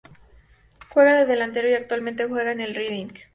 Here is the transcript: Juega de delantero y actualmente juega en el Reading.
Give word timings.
Juega 0.89 1.13
de 1.19 1.25
delantero 1.27 1.69
y 1.69 1.75
actualmente 1.75 2.25
juega 2.25 2.51
en 2.53 2.59
el 2.59 2.73
Reading. 2.73 3.09